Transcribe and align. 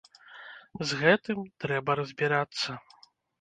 З 0.91 0.97
гэтым 1.01 1.43
трэба 1.65 1.97
разбірацца. 2.01 2.69